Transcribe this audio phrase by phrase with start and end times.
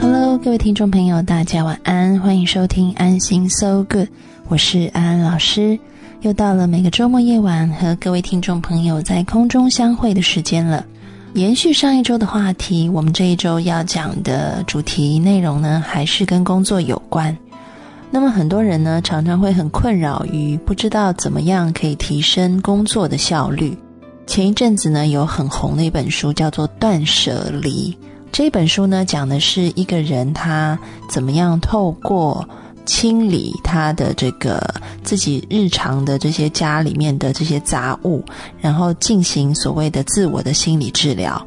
[0.00, 4.08] Hello，各位听众朋友，大家晚安，欢迎收听安心 So Good，
[4.48, 5.78] 我是安安老师。
[6.22, 10.84] 又到了每个周末夜晚和各位听众朋友在空中相会的时间了。
[11.34, 17.36] 延续上一周的话题，我们这一周要讲的主题内容呢，还是跟工作有关。
[18.10, 23.76] 那么很多人呢，常常会很困扰于不知道怎么样可以提升工作的效率。
[24.26, 27.90] 前一阵子呢，有很红的一本书叫做《断舍离》。
[28.34, 30.76] 这本书呢，讲的是一个人他
[31.08, 32.44] 怎么样透过
[32.84, 34.74] 清理他的这个
[35.04, 38.24] 自己日常的这些家里面的这些杂物，
[38.60, 41.40] 然后进行所谓的自我的心理治疗。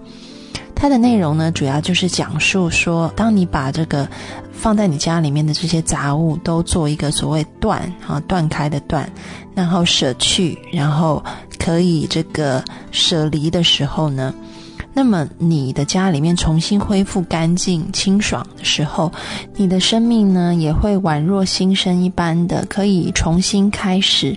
[0.73, 4.07] 它的内容呢，主要就是讲述说，当你把这个
[4.53, 9.11] 放在你家里面的这些杂物都做一个所谓断啊断开的断，
[9.53, 11.21] 然后舍去，然后
[11.59, 14.33] 可以这个舍离的时候呢，
[14.97, 19.11] 那么你的家里面重新恢复干净清爽的时候，
[19.55, 24.35] 你的生命呢也会宛若新生一般的，可以重新开始。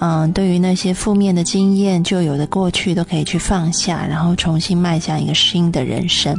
[0.00, 6.36] 嗯，对于那些负面的经验、旧有的过去，都可以去放下，然后重新迈向一个新的人生。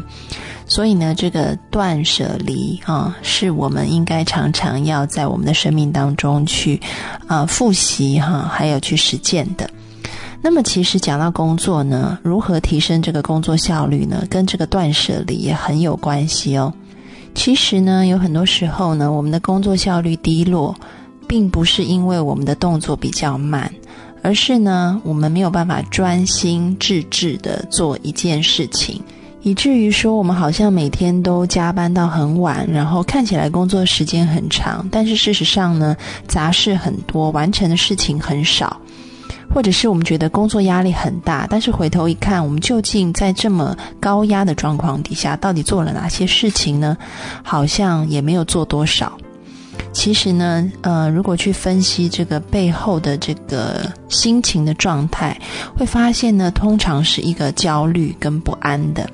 [0.68, 6.82] 所以呢，这个断舍离啊，是我们应该常常要在我们的生命当中去
[7.28, 9.70] 啊复习哈，还有去实践的。
[10.44, 14.24] 那么，其实讲到工作呢，如何提升这个工作效率呢？
[14.30, 16.72] 跟这个断舍离也很有关系哦。
[17.34, 20.76] 其实呢，有很多时候呢，我们的工作效率低落。
[21.26, 23.72] 并不是因为我们的动作比较慢，
[24.22, 29.02] 而是呢，我们没有办法专心致志的做一件事情，
[29.42, 35.96] 以至于说我们好像每天都加班到很晚，然后看起来工作时间很长，但是事实上呢，
[36.28, 38.80] 杂事很多，完成的事情很少，
[39.54, 46.98] 或者是我们觉得工作压力很大，但是回头一看，我们究竟在这么高压的状况底下，到底做了哪些事情呢？
[47.44, 49.14] 好像也没有做多少。
[49.92, 55.40] 其实呢，呃，如果去分析这个背后的这个心情的状态，
[55.78, 59.08] 会发现呢，通常是一个焦虑跟不安的。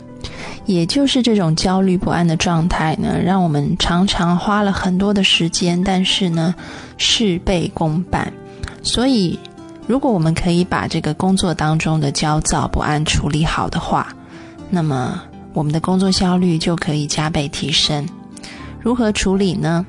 [0.65, 6.55] 也就是这种焦虑不安的状态呢，让我们常常花了很多的时间，但是呢，
[6.97, 8.31] 事倍功半。
[8.81, 9.37] 所以，
[9.89, 14.07] 如果我们可以把这个工作当中的焦躁不安处理好的话，
[14.69, 15.19] 那么
[15.51, 18.07] 我们的工作效率就可以加倍提升。
[18.79, 19.83] 如何处理呢？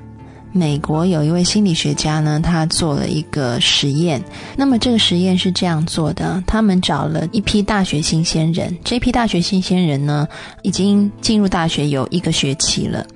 [0.53, 4.25] 美国有一位心理学家呢，他做了一个实验。
[4.57, 10.27] 那么这个实验是这样做的：他们找了一批大学新鲜人，这批大学新鲜人呢，
[10.63, 13.07] 已经进入大学有一个学期了。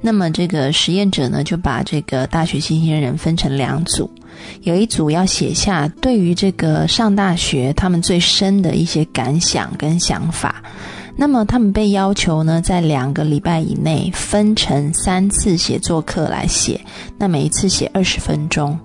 [0.00, 4.10] 那么这个实验者呢，就把这个大学新鲜人分成两组，
[4.62, 10.62] 有一组要写下对于这个上大学他们最深的一些感想跟想法。
[11.16, 16.78] 那么他们被要求呢，在两个礼拜以内分成三次写作课来写，
[17.16, 18.78] 那每一次写二十分钟。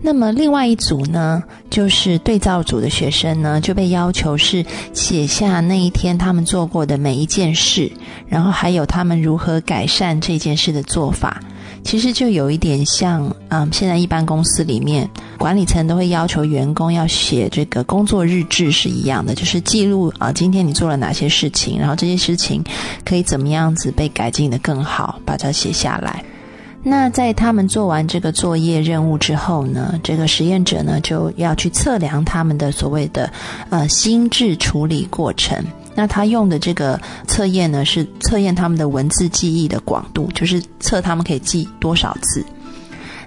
[0.00, 7.90] 那么另外一组呢，就是对照组的学生呢，就被要求是写下那一天他们做过的每一件事，
[8.28, 11.40] 然后还有他们如何改善这件事的做法。
[11.84, 15.08] 其实就有一点像，嗯，现在一般公司里面
[15.38, 22.64] 管理层都会要求员工要写这个工作日志是一样的，就是记录啊，今天你做了哪些事情，然后这些事情
[23.04, 26.24] 可以怎么样子被改进的更好，把它写下来。
[26.82, 33.32] 那在他们做完这个作业任务之后呢，这个实验者呢就要去测量他们的所谓的
[33.70, 35.62] 呃心智处理过程。
[35.94, 42.44] 那他用的这个测验呢，是测验他们的文字记忆的广度，就是测他们可以记多少字。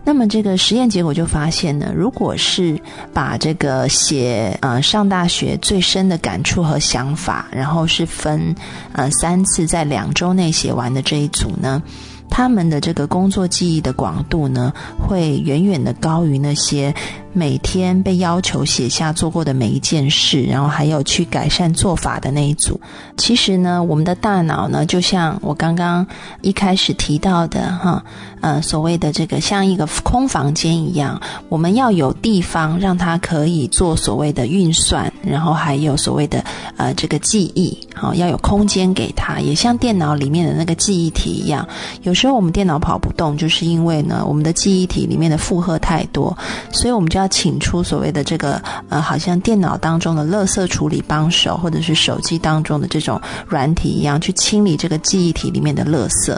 [0.04, 2.80] 那么这个实验结果就发现呢，如果是
[3.14, 8.56] 把这个写呃上大学最深的感触和想法，然后是分
[8.94, 11.84] 呃三次在两周内写完的这一组呢。
[12.30, 16.94] 他们的这个工作记忆的广度呢，会远远的高于那些
[17.38, 22.78] 每天被要求写下做过的每一件事，然后还有去改善做法的那一组。
[23.16, 26.06] 其实呢，我们的大脑呢，就像我刚刚
[26.42, 28.04] 一开始提到的哈，
[28.42, 36.44] 呃，所谓的这个像一个空房间一样，我们要有地方让它可以做所谓的运算，然后还有所谓的
[36.76, 41.66] 呃这个记忆，好，要有空间给它，也像电脑里面的那个记忆体一样，
[42.02, 42.18] 有。
[42.18, 46.36] 时候我们电脑跑不动，就是因为呢，我们的记忆体里面的负荷太多，
[46.72, 56.38] 所以我们就要请出所谓的这个呃，好像电脑当中的垃圾处理帮手，或者是手机当中的这种软体一样，去清理这个记忆体里面的垃圾。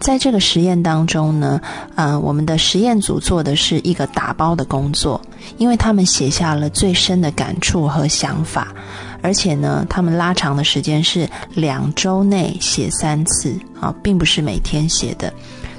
[0.00, 1.60] 在这个实验当中呢，
[1.96, 5.20] 呃，我们的实验组做的是一个打包的工作，
[5.56, 8.68] 因为他们写下了最深的感触和想法，
[9.22, 15.34] 而且呢，他们拉长的时间是两周内写三次啊，并不是每天写的。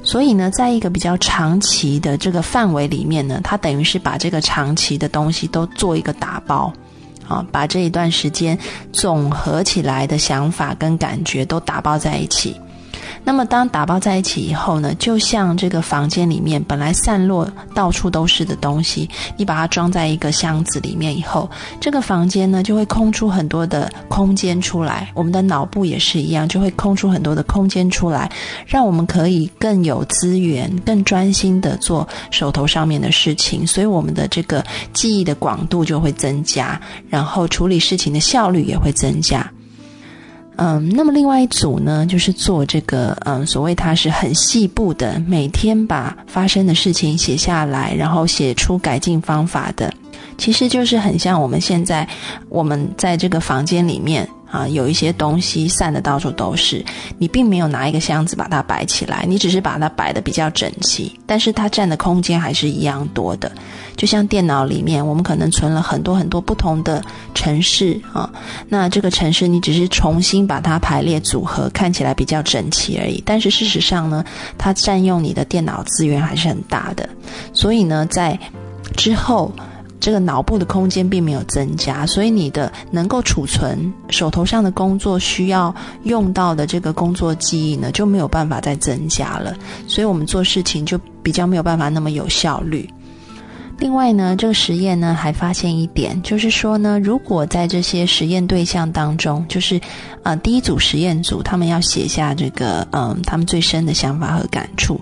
[0.10, 6.74] 所以呢，在一个比较长期的这个范围里面呢，他等于是把这个长期的东西都做一个打包，
[7.28, 8.58] 啊，把这一段时间
[8.92, 12.60] 总合起来的想法跟感觉都打包在一起。
[13.30, 21.48] 那么，当打包在一起以后呢，就像这个房间里面本来散落到处都是的东西，你把它装在一个箱子里面以后，
[21.80, 25.12] 这个房间呢就会空出很多的空间出来。
[25.14, 28.32] 我们的脑部也是一样，就会空出很多的空间出来，
[28.66, 33.66] 让我们可以更有资源、更专心的做手头上面的事情。
[33.68, 39.48] 所以，我们的这个记忆的广度就会增加，然后处理事情的效率也会增加。
[40.62, 49.94] 嗯，那么另外一组呢，就是做这个，嗯，所谓它是很细部的，每天把发生的事情写下来，然后写出改进方法的，
[50.38, 52.06] 其实就是很像我们现在
[52.50, 54.28] 我们在这个房间里面。
[54.52, 56.84] 啊，有一些东西散的到处都是，
[57.18, 63.52] 你并没有拿一个箱子把它摆起来，你只是把它摆的比较整齐，但是它占的空间还是一样多的。
[63.96, 67.04] 就像电脑里面，我们可能存了很多很多不同的
[67.34, 68.30] 城市啊，
[68.68, 74.24] 那这个城市你只是重新把它排列组合，看起来比较整齐而已，但是事实上呢，
[74.58, 77.08] 它占用你的电脑资源还是很大的。
[77.54, 78.40] 所以呢，在
[78.96, 79.52] 之后。
[80.00, 85.74] 这个脑部的空间并没有增加，所以你的能够储存手头上的工作需要
[86.04, 89.54] 用到的这个工作记忆呢，就没有办法再增加了。
[89.88, 92.90] 所以我们做事情就比较没有办法那么有效率。
[93.78, 99.80] 另外呢，这个实验呢还发现一点，就是说呢，如果在这些实验对象当中，就是
[100.24, 105.00] 呃第一组实验组，他们要写下这个嗯他们最深的想法和感触。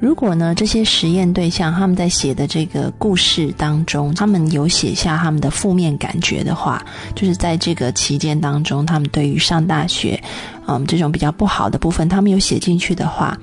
[0.00, 6.84] 如果呢，这些实验对象他们在写的这个故事当中，他们有写下他们的负面感觉的话，
[7.16, 10.22] 就是在这个期间当中，他们对于上大学，
[10.68, 13.36] 嗯，这种比较不好的部分，他们有写进去的话，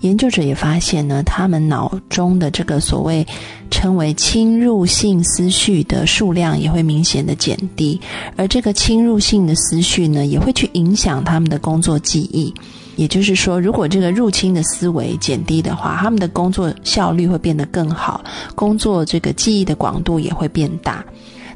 [0.00, 3.26] 研究者也发现呢，他们脑中的这个所谓
[3.70, 7.98] 称为侵入性思绪的数量也会明显的减低，
[8.36, 12.52] 而这个侵入性的思绪呢，也会去影响他们的工作记忆。
[12.96, 18.22] 也就是说，如果这个入侵的思维减低的话，他们的工作效率会变得更好，
[18.54, 21.04] 工作这个记忆的广度也会变大。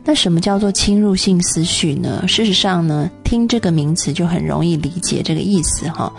[0.04, 2.24] 那什么叫做侵入性思绪呢？
[2.26, 6.12] 事实上呢，听这个名词就很容易理解这个意思哈。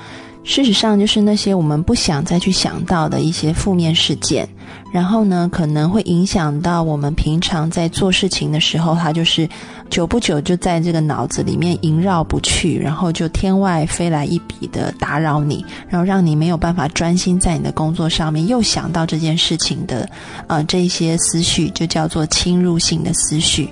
[0.50, 4.50] 事实上，就是那些我们不想再去想到的一些负面事件。
[4.92, 9.48] 然后呢，可能会影响到我们平常在做事情的时候，它就是
[9.92, 20.10] 久不久就在这个脑子里面萦绕不去，然后就天外飞来一笔的打扰你，然后让你没有办法专心在你的工作上面，又想到这件事情的，
[20.48, 23.70] 呃，这些思绪就叫做侵入性的思绪。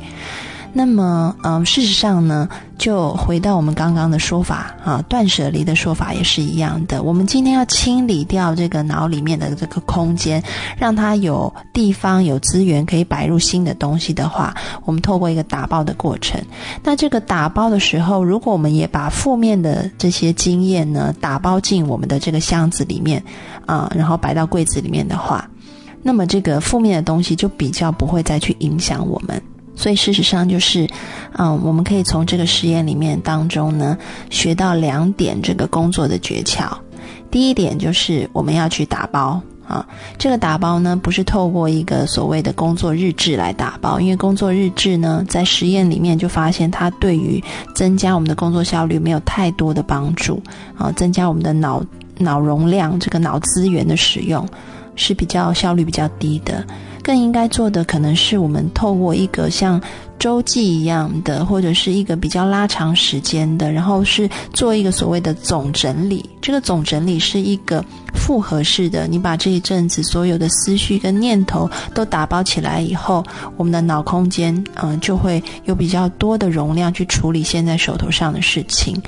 [0.77, 2.47] 那么，嗯，事实上呢，
[2.77, 7.01] 就回到我们刚刚的说法啊，断舍离的说法也是一样的。
[7.01, 10.39] 我们今天要清理掉这个脑里面的这个空间，
[10.77, 14.53] 让它有地方、有资源可以摆入新的东西的话，
[14.85, 16.39] 我们透过一个打包的过程。
[16.83, 23.23] 那这个打包的时候，如果我们也把负面的这些经验呢，打包进我们的这个箱子里面
[23.65, 25.49] 啊，然后摆到柜子里面的话，
[26.03, 29.41] 那么这个负面的东西就比较不会再去影响我们。
[29.77, 30.85] 所以事实上就是，
[31.37, 33.95] 嗯，我们可以从这个实验里面当中呢，
[34.31, 36.67] 学到两点这个工作的诀窍。
[37.29, 39.85] 第一点就是我们要去打包啊，
[40.17, 47.43] 这个打包呢不是透过一个所谓的工作日志来打包，因为工作日志呢在实验里面就发现它对于
[47.75, 50.41] 增加我们的工作效率没有太多的帮助
[50.77, 51.83] 啊，增加我们的脑
[52.17, 54.47] 脑容量这个脑资源的使用
[54.97, 56.65] 是比较效率比较低的。
[57.01, 59.81] 更应该做的可能是我们透过一个像
[60.19, 66.29] 周记一样的，或者是一个比较拉长时间的，然后是做一个所谓的总整理。
[66.41, 67.81] 这个总整理是一个
[68.13, 73.23] 复合式的，你把这一阵子所有的思绪跟念头都打包起来以后，
[73.55, 79.01] 我们的脑空间嗯就会有比较多的容量去处理现在手头上的事情。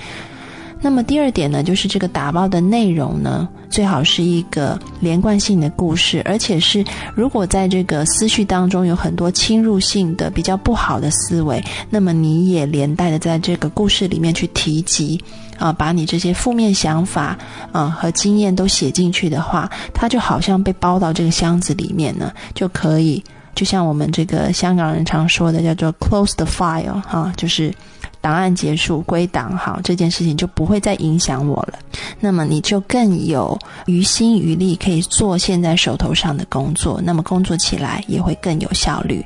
[0.81, 6.83] 那么第二点呢，就是这个打包的内容呢，最好是一个连贯性的故事，而且是
[7.13, 15.21] 如果在这个思绪当中有很多侵入性的、比较不好的思维，那么你也连带的在这个故事里面去提及，
[15.57, 17.37] 啊，把你这些负面想法
[17.73, 23.21] 啊和经验都写进去的话，它就好像被包到这个箱子里面呢，就可以，
[23.53, 27.73] 就像我们这个香港人常说的，叫做 close the file，哈，就是。
[28.21, 31.79] 档案结束归档好，这件事情就不会再影响我了。
[32.19, 39.23] 那么你就更有余心余力可以做现在手头上的工作，那么工作起来也会更有效率。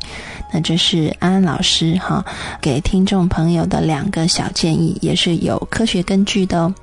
[0.52, 2.24] 那这是安安老师哈
[2.62, 6.74] 给听众朋友的两个小建议，也是有科学根据的哦。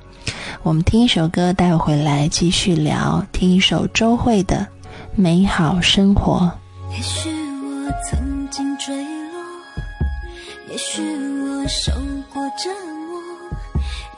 [0.63, 3.25] 我们听一首歌，待会回来继续聊。
[3.31, 4.57] 听一首周蕙的
[5.15, 6.51] 《美好生活》。
[6.95, 8.93] 也许我曾经追，
[10.71, 11.91] 也许我受
[12.33, 12.69] 过折
[13.09, 13.21] 磨，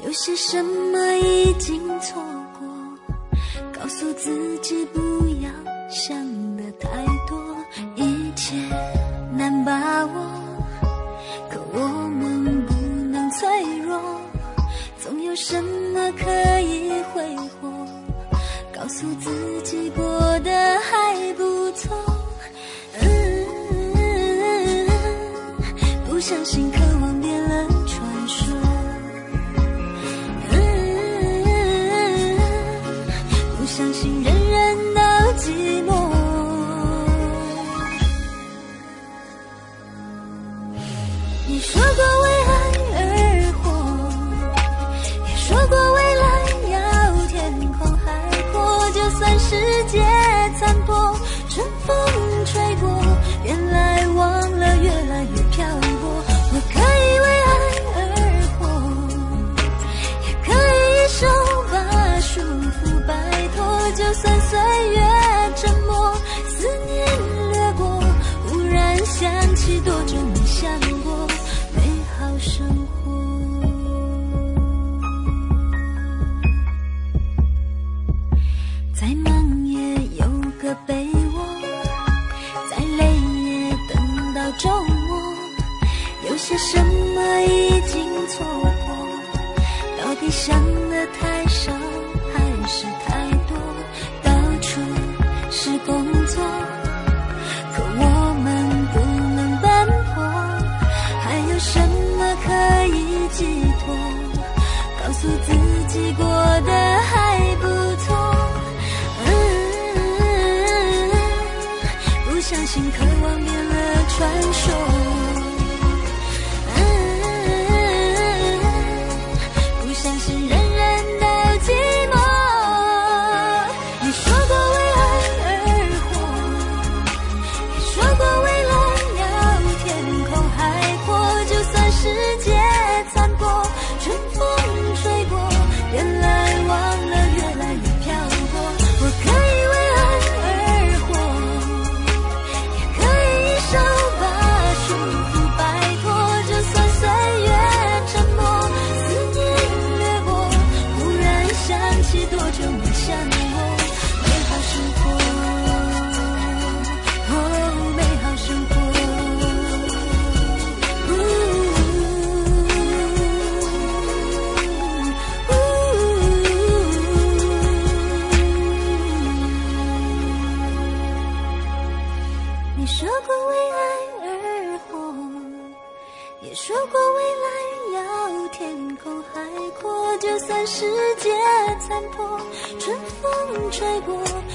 [0.06, 2.22] 有些什么已经错
[2.60, 2.68] 过，
[3.72, 5.00] 告诉自己不
[5.42, 5.50] 要
[5.90, 6.16] 想
[6.56, 6.88] 的太
[7.28, 7.36] 多，
[7.96, 8.56] 一切
[9.36, 10.12] 难把握，
[11.50, 11.80] 可我
[12.10, 12.74] 们不
[13.12, 14.00] 能脆弱，
[15.02, 17.88] 总有什么可以挥霍，
[18.72, 20.04] 告诉自己过
[20.42, 21.98] 得还不错。
[26.24, 26.93] 相信可
[69.66, 70.70] 起多久没想
[71.04, 71.26] 过
[71.74, 71.82] 美
[72.18, 73.14] 好生活。
[78.94, 80.28] 再忙也有
[80.62, 81.46] 个被窝，
[82.70, 85.18] 再累也等到周末。
[86.30, 91.72] 有些什么已经错过，到底想的太少
[92.34, 93.32] 还是太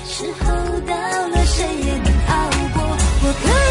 [0.04, 0.47] 时候
[0.80, 0.95] 到
[1.28, 2.78] 了，谁也能熬过。
[3.23, 3.67] 我可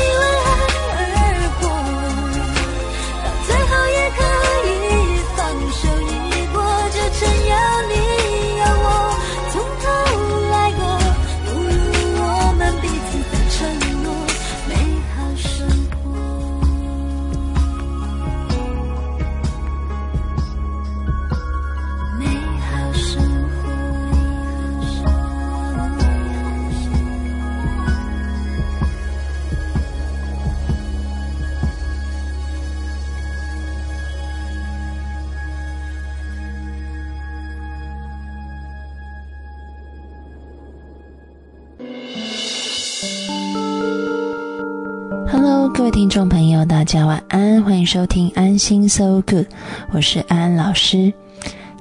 [45.97, 49.47] 听众朋友，大家晚安，欢迎收听安心 So Good，
[49.91, 51.11] 我是安安老师。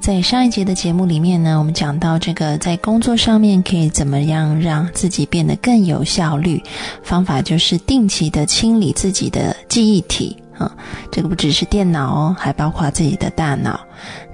[0.01, 6.63] 在上一节的节目里面呢，我们讲到这个在工作上面可以怎么样让自己变得更有效率，
[7.03, 10.71] 方法就是定期的清理自己的记忆体啊，
[11.11, 13.81] 这个不只是电脑哦，还包括自己的大脑。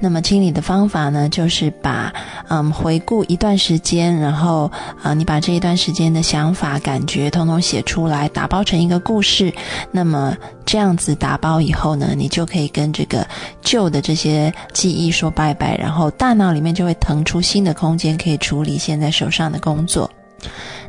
[0.01, 2.13] 那么清理的方法呢，就是把
[2.49, 4.71] 嗯回顾一段时间，然后
[5.03, 9.53] 啊你把这一段时间的想法、感觉通通写出来，打包成一个故事。
[9.91, 13.27] 那么这样子打包以后呢，你就可以跟这个
[13.61, 20.11] 旧的这些记忆说拜拜，然后大脑里面就会腾出新的空间，可以处理现在手上的工作。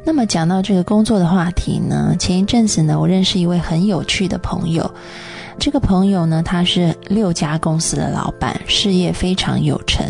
[0.06, 4.90] 那么讲到这个工作的话题呢，前一阵子呢，我认识一位很有趣的朋友。
[5.58, 10.06] 这个朋友呢，他是六家公司的老板，事业非常有成。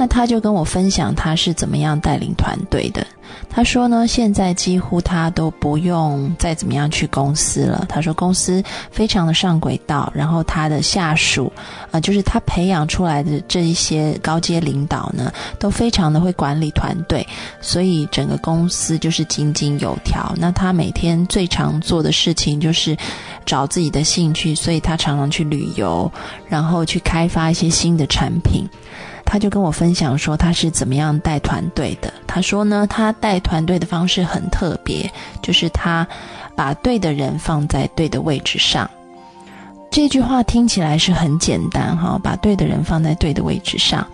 [0.00, 3.06] 那他就跟我分享他是怎么样带领团队的。
[3.50, 7.84] 他说呢，现在几乎他都不用再怎么样去公司了。
[7.86, 11.52] 他说公司非常的上轨道，然后他的下属，
[11.90, 17.26] 呃，就是他培养出来的这一些高阶领导呢，都非常的会管理团队，
[17.60, 20.32] 所以整个公司就是井井有条。
[20.38, 22.96] 那他每天最常做的事情就是
[23.44, 26.10] 找自己的兴趣，所以他常常去旅游，
[26.48, 28.66] 然后去开发一些新的产品。
[29.30, 32.12] 他就跟我分享说他是怎么样带团队的。
[32.26, 35.08] 他说呢，他带团队的方式很特别，
[35.40, 36.04] 就是他
[36.56, 38.90] 把对的人放在对的位置上。
[39.88, 44.04] 这句话听起来是很简单哈，把对的人放在对的位置上。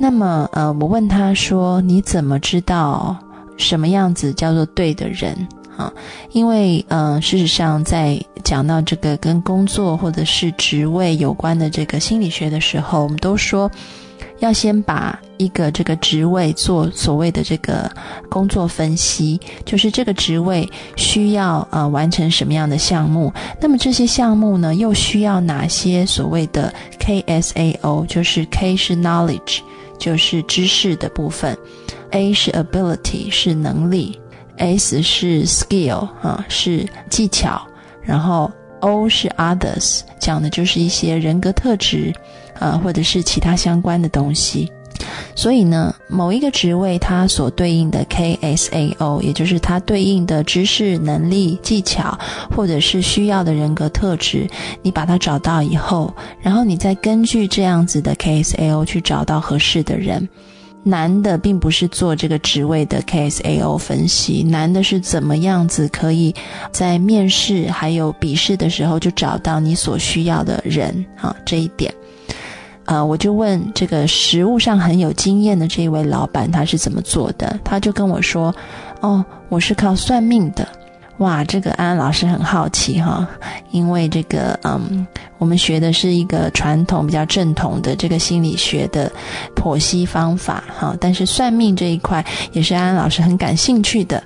[0.00, 3.14] 那么呃，我问他说，你怎么知道
[3.58, 5.36] 什么样子叫做对的人
[5.76, 5.92] 啊？
[6.32, 13.70] 因为呃，事实上在讲到这个跟工作或者是职位有关的这个心理学的时候，我们都说。
[14.38, 17.90] 要先把一个这个职位做所谓的这个
[18.28, 29.60] 工作分析，就是这个职位需要呃完成什么样的项目，那么这些项目呢又需要哪些所谓的 KSAO，就是 K 是 knowledge，
[29.98, 31.56] 就是知识的部分
[32.10, 34.18] ，A 是 ability 是能力
[34.56, 37.60] ，S 是 skill 啊是技巧，
[38.02, 42.12] 然后 O 是 others，讲的就是一些人格特质。
[42.58, 44.70] 呃，或者是其他相关的东西，
[45.34, 52.18] 所以呢，某一个职位它所对应的 KSAO，也就是它对应的知识、能力、技巧，
[52.54, 54.48] 或者是需要的人格特质，
[54.82, 60.28] 你把它找到以后，然后你再根据这样子的 KSAO 去找到合适的人。
[60.84, 66.34] 难的并不是做这个职位的 KSAO 分析，难的是怎么样子可以
[66.72, 71.92] 在面试还有笔试的时候就找到你所需要的人啊，这一点。
[72.88, 77.60] 呃，我就问这个实物上很有经验的这一位老板，他是怎么做的？
[77.62, 78.54] 他就跟我说
[79.00, 80.66] ：“哦，我是靠算命的。”
[81.18, 83.28] 哇，这个安安老师很好奇哈，
[83.72, 89.12] 因为这个嗯，我们学的是一个传统比较正统的这个心理学的
[89.54, 94.22] 剖析方法哈，但是算命这一块也是安安老师很感兴趣的。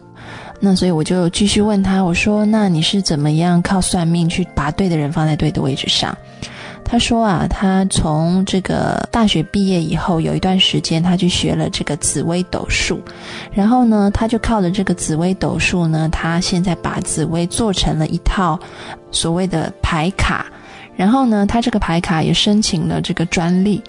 [0.61, 6.16] 那所以我就继续问他，我说：“那你是怎么样靠算命去把对的人放在对的位置上？”
[6.92, 13.00] 他说啊，他从这个大学毕业以后，有一段时间他去学了这个紫薇斗数，
[13.50, 18.61] 然后呢，他就靠着这个紫薇斗数呢，他现在把紫薇做成了一套
[19.11, 20.44] 所谓的牌卡，
[20.94, 23.83] 然后呢，他这个牌卡也申请了这个专利。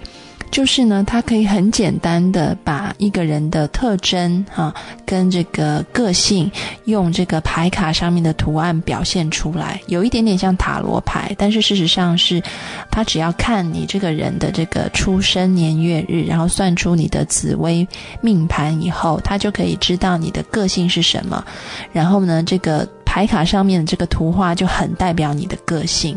[0.54, 4.72] 就是呢，它可以很简单的把一个人的特征哈，
[5.04, 6.48] 跟这个个性，
[6.84, 12.40] 用这个牌卡上面的图案表现出来，有一点点像塔罗牌，但是事实上是，
[12.88, 17.84] 它只要看你这个人的这个出生年月日，然后算出你的紫微
[18.20, 21.44] 命盘以后，它就可以知道你的个性是什么，
[21.92, 26.16] 然后呢，这个牌卡上面的这个图画就很代表你的个性，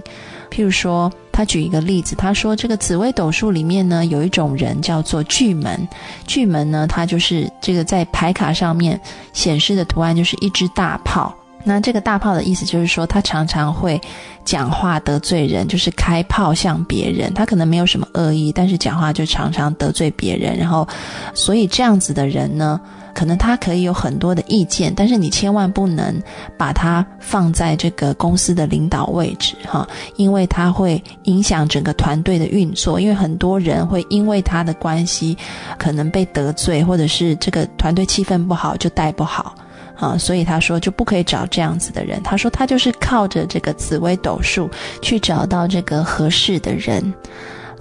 [0.51, 1.11] 譬如说。
[1.37, 5.87] 他举一个例子，他说这个紫微斗数里面呢，有一种人叫做巨门。
[6.25, 8.99] 巨门呢，他就是这个在牌卡上面
[9.33, 11.31] 显示的图案就是一只大炮。
[11.67, 13.99] 那这个大炮的意思就是说，他常常会
[14.45, 17.33] 讲话得罪人，就是开炮向别人。
[17.33, 20.57] 他可能没有什么恶意，但是讲话就常常得罪别人。
[20.57, 20.87] 然后，
[21.33, 22.79] 所以这样子的人呢。
[23.13, 26.21] 可能他可以有很多的意见，但是你千万不能
[26.55, 32.99] 把他放在这个公司的领导位置哈，因为他会影响整个团队的运作。
[32.99, 35.35] 因为很多人会因为他的关系，
[35.79, 39.55] 可能被得罪，或者是这个团队气氛不好就带不好
[39.97, 40.17] 啊。
[40.17, 42.21] 所以他说就不可以找这样子的人。
[42.23, 44.69] 他说他就是靠着这个紫微斗数
[45.01, 47.13] 去找到这个合适的人。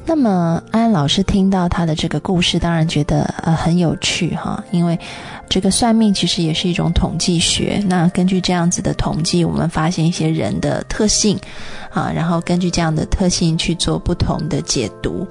[0.08, 4.96] 那么安老师听到他的这个故事，当然觉得呃很有趣哈，因为
[5.48, 7.82] 这个算命其实也是一种统计学。
[7.88, 11.36] 那根据这样子的统计，我们发现一些人的特性
[11.90, 15.26] 啊，然后根据这样的特性去做不同的解读。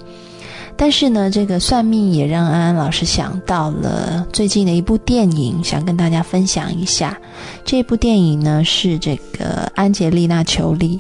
[0.77, 7.17] 但是呢，这个算命也让安安老师想到了最近的一部电影，想跟大家分享一下。
[7.63, 10.99] 这部电影呢是这个安吉丽娜·裘丽。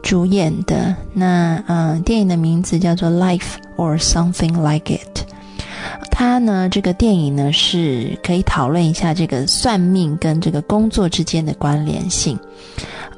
[0.00, 0.94] 主演的。
[1.12, 5.18] 那嗯，电影的名字叫做《Life or Something Like It》。
[6.10, 12.38] 它呢，这个电影呢是可以讨论一下这个算命跟这个工作之间的关联性。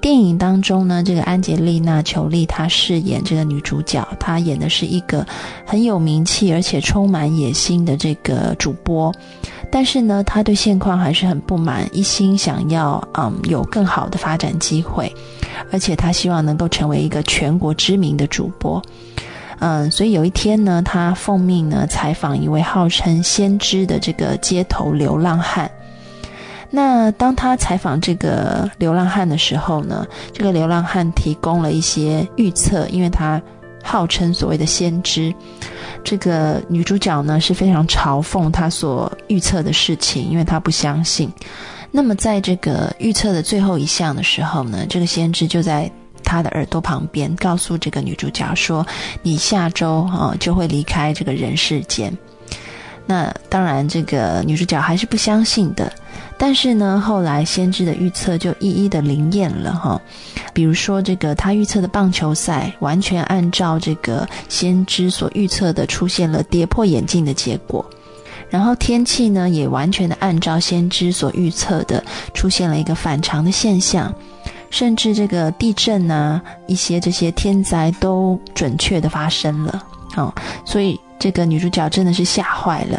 [0.01, 5.27] 电影当中呢，这个安吉丽娜·裘丽她饰演这个女主角，她演的是一个
[5.67, 9.15] 很有名气而且充满野心的这个主播，
[9.71, 15.15] 但是呢，她对现况还是很不满，一心想要嗯有更好的发展机会，
[15.71, 18.83] 而且她希望能够成为一个全国知名的主播，
[19.59, 25.71] 嗯，所以有一天呢，她奉命呢采访一位号称先知的这个街头流浪汉。
[26.71, 33.43] 那当他采访这个流浪汉的时候呢，这个流浪汉提供了一些预测，因为他
[33.83, 35.35] 号称所谓的先知。
[36.05, 41.31] 这个女主角呢是非常嘲讽他所预测的事情，因为她不相信。
[41.91, 45.91] 那么在这个预测的最后一项的时候呢，这个先知就在
[46.23, 48.87] 他的耳朵旁边告诉这个女主角说
[49.23, 52.17] ：“你下周啊就会离开这个人世间。”
[53.07, 55.93] 那当然，这个女主角还是不相信的。
[56.43, 60.01] 但是呢，后来先知的预测就一一的灵验了哈。
[60.55, 67.85] 比如说，这个他预测的棒球赛，完全按照这个先知所预测的，出现了跌破眼镜的结果。
[68.49, 74.11] 然后天气呢，也完全的按照先知所预测的，出现了一个反常的现象。
[74.71, 79.85] 甚至这个地震啊，一些这些天灾都准确的发生了。
[80.17, 82.99] 哦，所以这个女主角真的是吓坏了。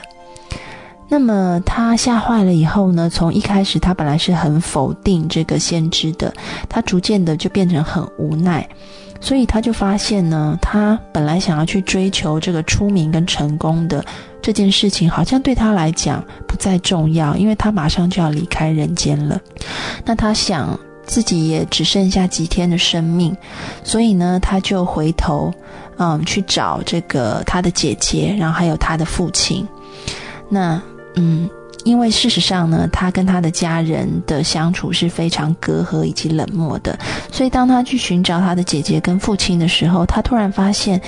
[1.13, 3.09] 那么他吓坏了以后呢？
[3.09, 6.33] 从一开始他本来是很否定这个先知的，
[6.69, 8.65] 他逐渐的就变成很无奈，
[9.19, 14.05] 所以他就发现呢，他本来想要去追求这个出名跟成功的
[14.41, 19.37] 这件事情，好像对他来讲不再重要，因为他马上就要离开人间了。
[20.05, 23.35] 那他想自己也只剩下几天的生命，
[23.83, 25.53] 所以呢，他就回头，
[25.97, 29.67] 嗯，去找这个他的姐姐，然后还有他的父亲，
[30.47, 30.81] 那。
[31.15, 31.49] 嗯，
[31.83, 36.97] 因为事实上呢，他跟他的家人的相处是非常隔阂以及冷漠的，
[37.31, 41.01] 所以当他去寻找他的姐姐跟父亲的时候，他突然发现，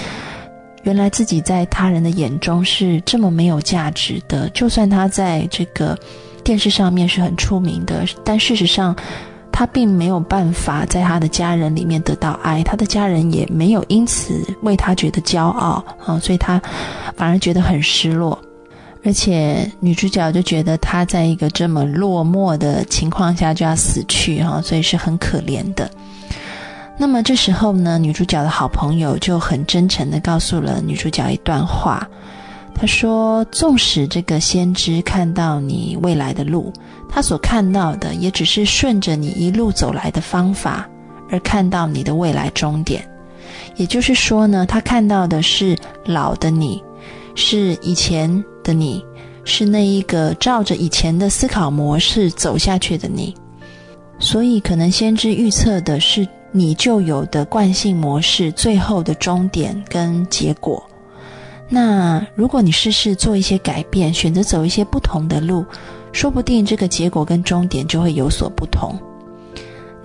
[0.83, 4.49] 原来自己在他人的眼中是这么没有价值的。
[4.49, 5.97] 就算他在这个
[6.43, 8.93] 电视上面是很出名的，但事实上，
[9.51, 16.61] 他并没有办法在他的家人里面得到爱，他的家人也没有因此为他觉得骄傲啊，所以他
[17.15, 18.37] 反而觉得很失落。
[19.05, 25.89] 而且女主角就觉得她在一个这么落寞的情况下就要死去哈，所以是很可怜的。
[26.97, 32.07] 那么这时候呢，女主角的好朋友就很真诚的告诉了女主角一段话，
[32.73, 36.71] 他说：“纵使这个先知看到你未来的路，
[37.09, 40.87] 他所看到的也只是顺着你一路走来的方法，
[41.29, 43.05] 而看到你的未来终点。
[43.75, 46.81] 也就是说呢，他看到的是老的你，
[47.35, 49.05] 是以前。”的你
[49.43, 53.35] 是那一个照着以前的思考模式走下去的你，
[54.17, 60.81] 所以可能先知预测的是你就有的惯性模式最后的终点跟结果。
[61.69, 65.65] 那如果你试试做一些改变，选择走一些不同的路，
[66.11, 68.97] 说不定这个结果跟终点就会有所不同。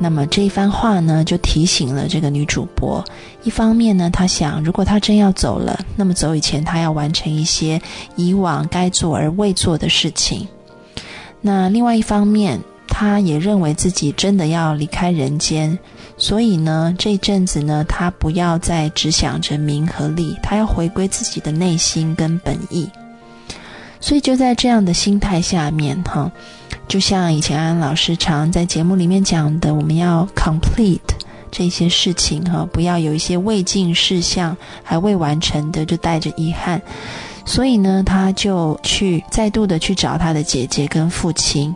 [0.00, 3.04] 那么这一番话呢，就提醒了这个女主播。
[3.42, 7.82] 一方面呢，她想，如果她真要走了，那么走以前，她要完成一些
[8.14, 10.46] 以往该做而未做的事情。
[11.40, 15.76] 那另外一方面，她也认为自己真的要离开人间，
[16.16, 22.88] 所以呢，这一阵子呢，她不要再只想着名和利，她要回归自己的内心跟本意。
[24.00, 26.30] 所以就在这样的心态下面，哈。
[26.88, 30.98] 就像以前安安老师常在节目里面讲的，我们要 complete
[31.51, 36.81] 这些事情哈，不要有一些未尽事项还未完成的就带着遗憾。
[37.44, 41.74] 所以呢，他就去再度的去找他的姐姐跟父亲，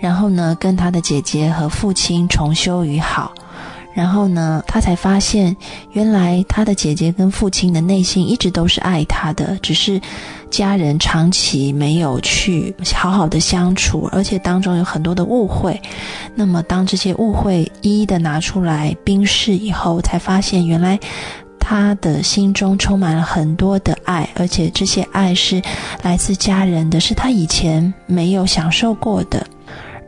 [0.00, 3.32] 然后呢，跟他的姐姐和父亲重修于好。
[3.94, 5.56] 然后呢，他才发现，
[5.90, 10.00] 原来他的姐姐跟父亲的内心一直都是爱他的，只是
[10.50, 15.80] 家人长期没有去好好的相处，而且当中有很多的误会。
[16.34, 20.98] 那么，当这些误会一一的拿出来冰释以后，才发现原来
[21.58, 25.60] 他的心中充满了很多的爱，而且这些爱是
[26.02, 29.46] 来自家人的，是他以前没有享受过的。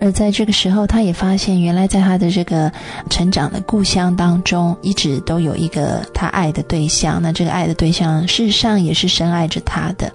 [0.01, 2.73] 而在这个时候，他也发现，原来在他的这个
[3.11, 7.21] 成长的故乡当中，一直都有一个他爱的对象。
[7.21, 10.11] 那这个爱的对象，事实上也是深爱着他的。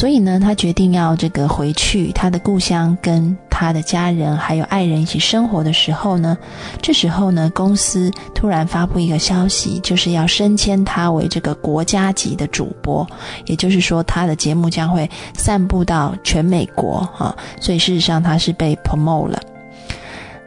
[0.00, 3.70] 所以呢，他决定要这个回去他的故乡，跟他。
[3.70, 6.34] 的家人还有爱人一起生活的时候呢，
[6.80, 13.06] 这时候呢，公司突然发布一个消息，就是要升迁他为这个国家级的主播，
[13.44, 19.38] 也就是说，他的节目将会散布到全美国啊，所以事实上他是被 promote 了。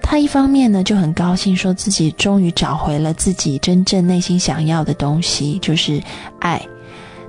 [0.02, 6.02] 他一方面呢就很高兴，说自己终于找回了自己真正内心想要的东西，就是
[6.40, 6.60] 爱。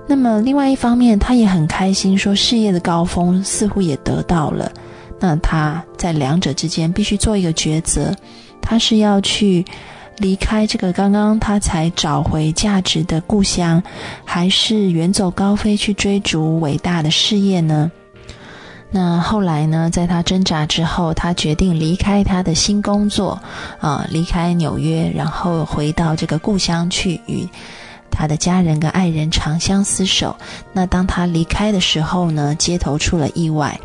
[0.06, 4.70] 那么另外一方面，他也很开心，说事业的高峰似乎也得到了。
[5.18, 8.14] 那他在两者之间必须做一个抉择，
[8.60, 9.64] 他是要去
[10.18, 13.82] 离开这个刚刚他才找回价值的故乡，
[14.24, 17.90] 还是远走高飞去追逐伟大的事业呢？
[18.90, 23.40] 那后来呢，在他挣扎之后，他决定离开他的新工作，
[23.80, 27.48] 啊，离开纽约，然后回到这个故乡去与。
[28.14, 30.35] 他的家人跟爱人长相厮守。
[30.72, 33.79] 那当他离开的时候呢，街头出了意外。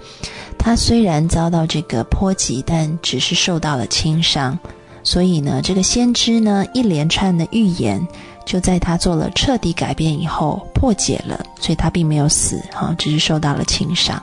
[0.58, 4.58] 他虽然遭到这个波及，但只是受到了轻伤。
[5.04, 8.06] 所以呢，这个先知呢，一连串的预言
[8.46, 11.44] 就在他做了彻底改变以后破解了。
[11.60, 14.22] 所以他并没有死，哈，只是受到了轻伤。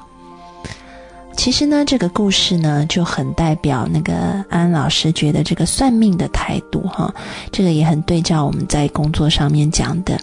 [1.36, 7.14] 其实呢，这个故事呢就很代表那个安老师觉得这个算命的态度哈，
[7.52, 10.18] 这个也很对照我们在工作上面讲的。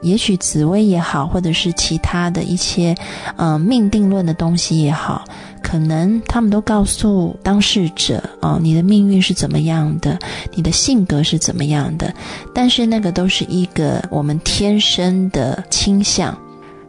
[0.00, 2.94] 也许紫薇也好，或者是其他的一些
[3.36, 5.24] 嗯命定论的东西也好，
[5.62, 10.16] 可能他们都告诉当事者哦，你的命运是怎么样的，
[10.54, 12.14] 你的性格是怎么样的。
[12.54, 16.36] 但是那个都是一个我们天生的倾向，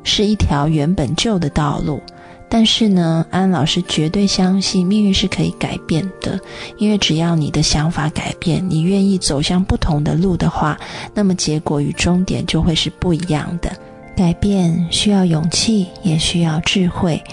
[0.04, 2.00] 是一条原本就的道路。
[2.50, 6.40] 但是呢，安老师绝对相信命运是可以改变的，
[6.78, 10.78] 因为只要你的想法改变，你愿意走向不同的路的话，
[11.14, 13.72] 那么结果与终点就会是不一样的。
[14.18, 17.24] 改变需要勇气，也需要智慧。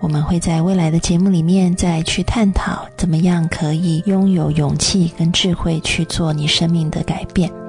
[0.00, 7.61] 我们会在未来的节目里面再去探讨，怎么样可以拥有勇气跟智慧去做你生命的改变。